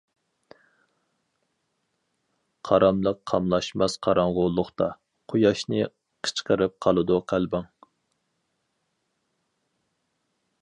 قاراملىق 2.69 3.19
قاملاشماس 3.31 3.97
قاراڭغۇلۇقتا، 4.07 4.87
قۇياشنى 5.35 5.83
قىچقىرىپ 6.29 6.75
قالىدۇ 6.87 7.21
قەلبىڭ. 7.35 7.69